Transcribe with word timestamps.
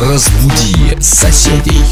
Разбуди 0.00 0.96
соседей. 0.98 1.84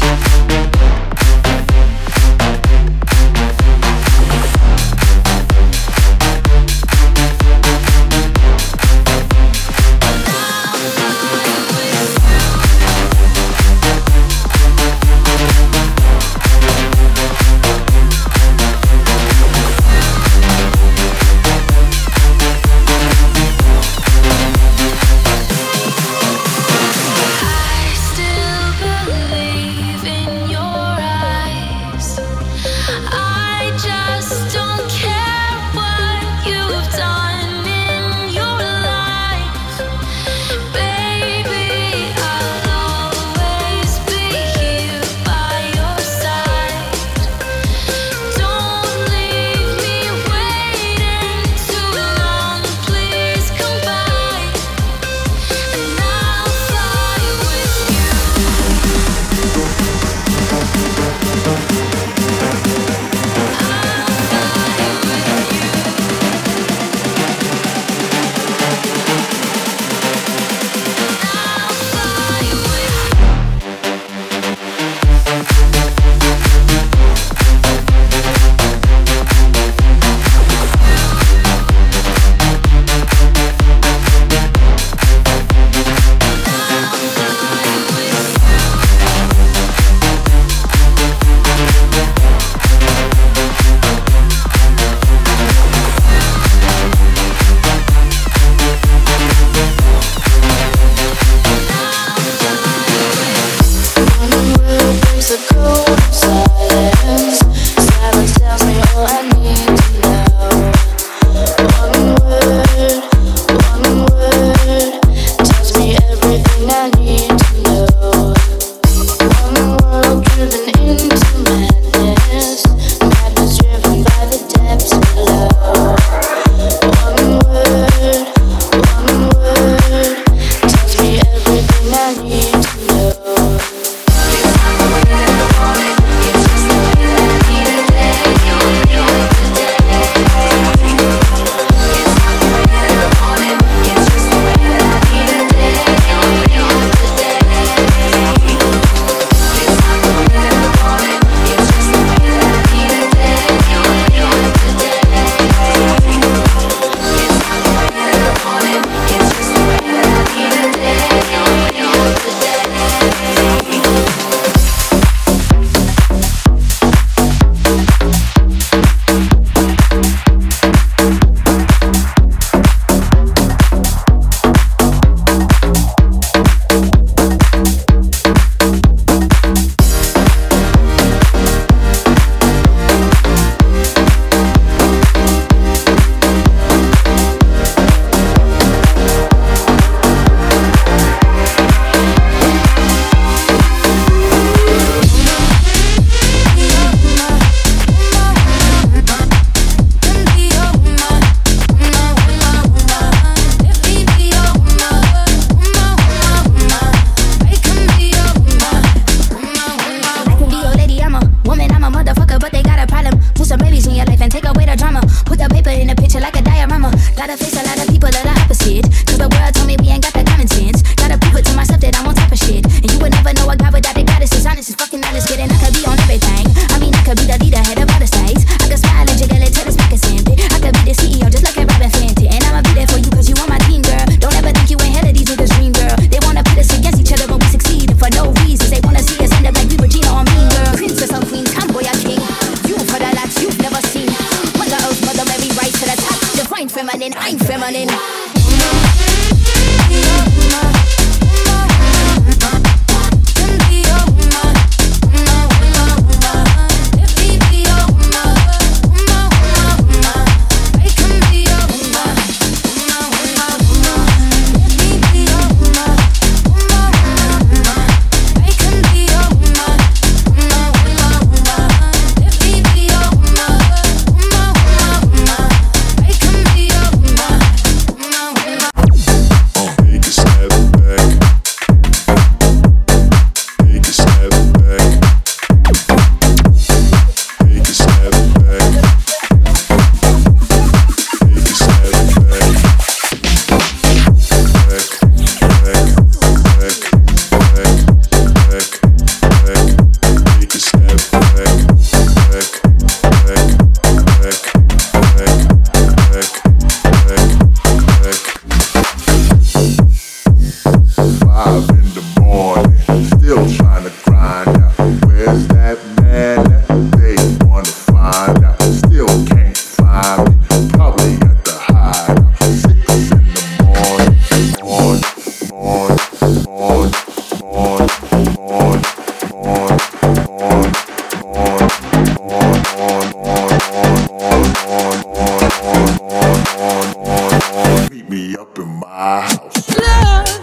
house. 339.29 339.77
Love. 339.77 340.38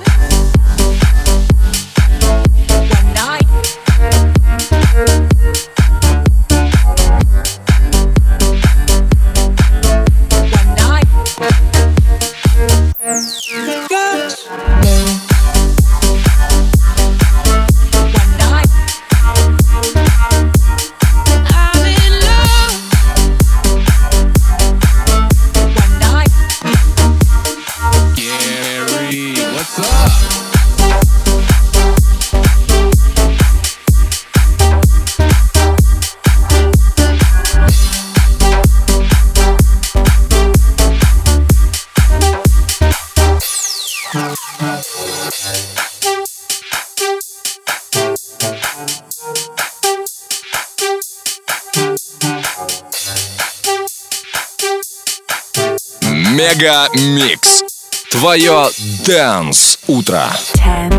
Мега 56.56 56.88
Микс. 56.94 57.64
Твое 58.10 58.70
Дэнс 59.04 59.78
Утро. 59.88 60.24
Ten, 60.54 60.90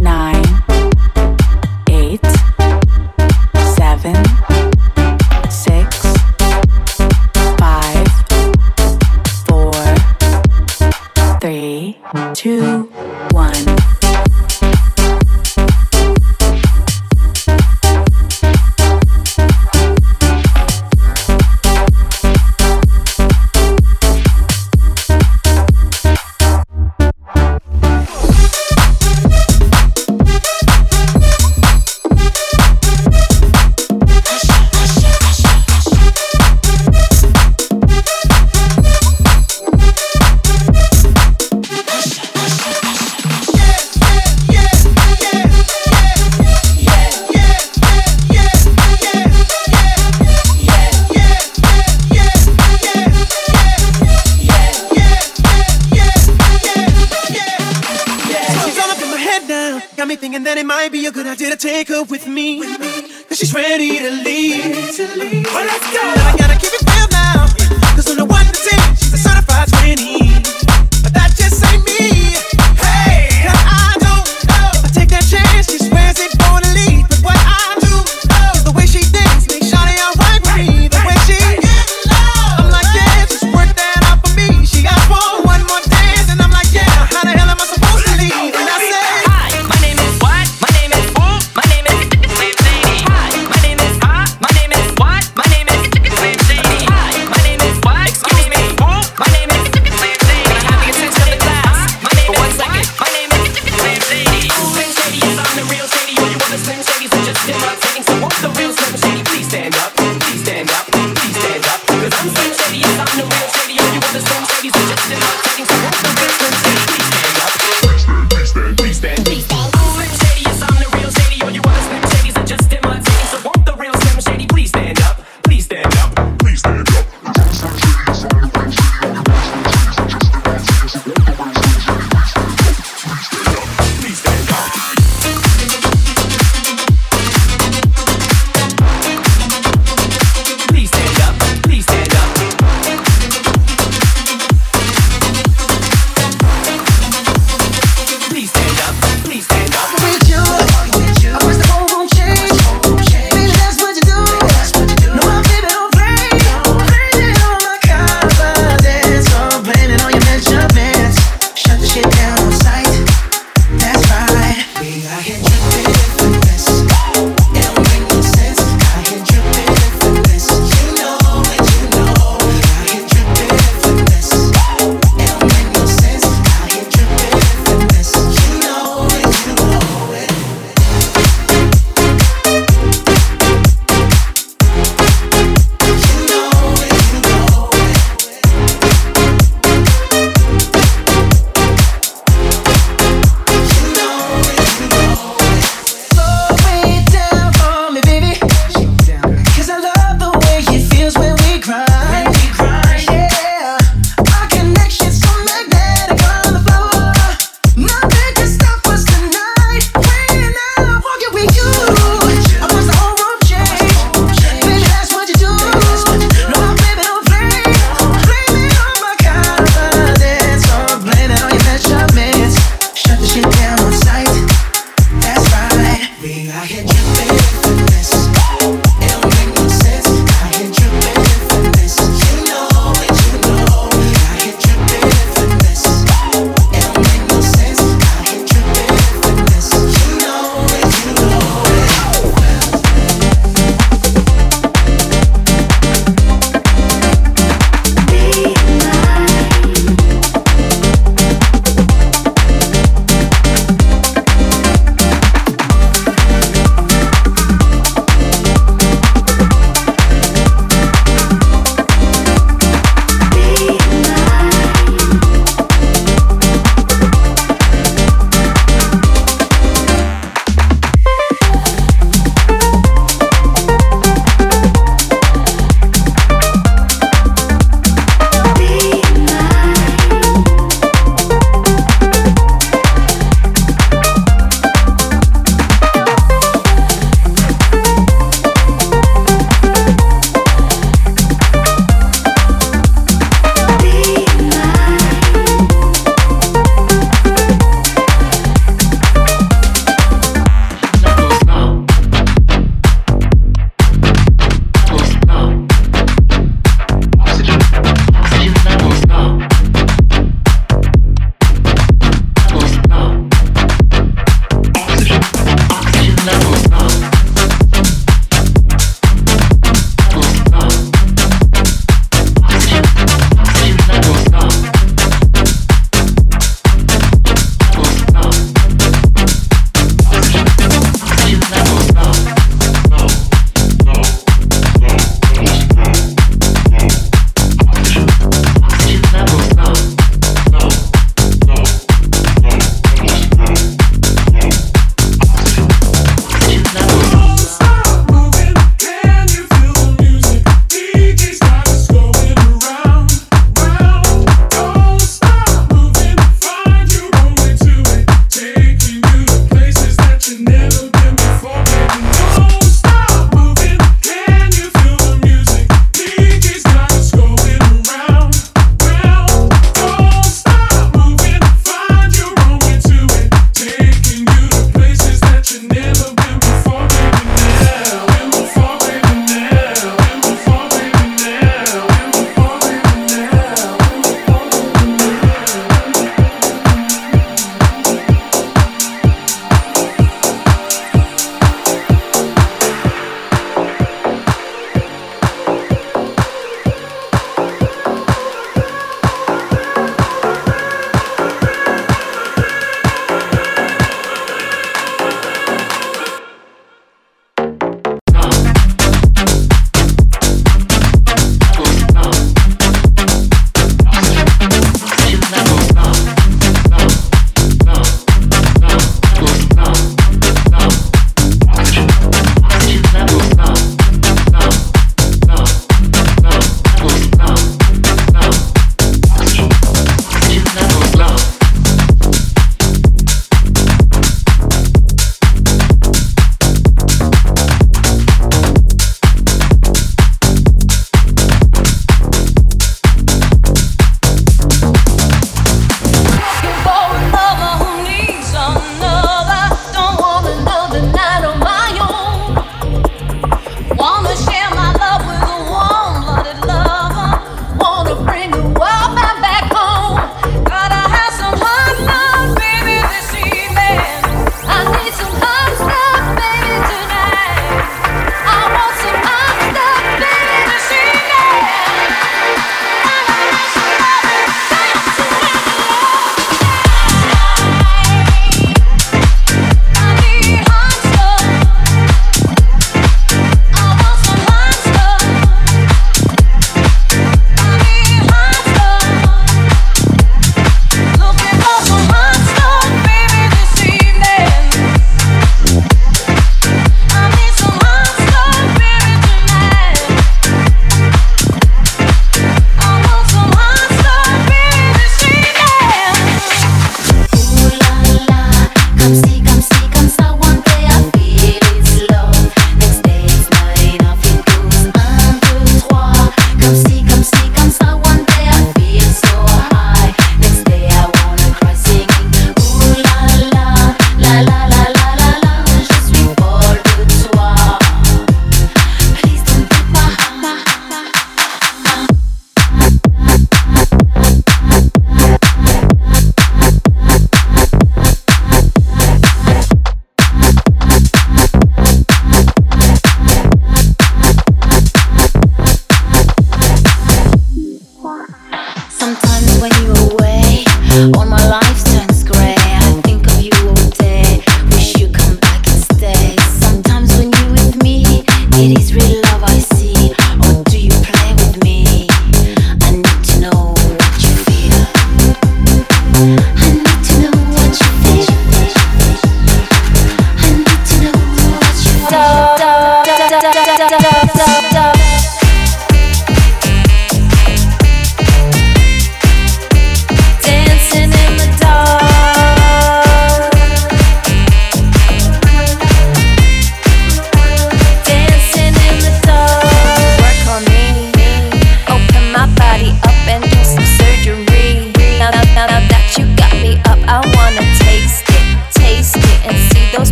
nine, 0.00 0.42
eight, 1.90 2.24
seven, 3.76 4.16
six, 5.50 6.00
five, 7.58 8.08
four, 9.46 9.72
three, 11.40 11.98
two, 12.34 12.88
one. 13.32 13.77
with 62.04 62.26
me. 62.26 62.60
Cause 63.28 63.38
she's 63.38 63.54
ready 63.54 63.98
to 63.98 64.10
leave. 64.10 65.46
Well, 65.46 65.66
let's 65.66 65.92
go. 65.92 66.17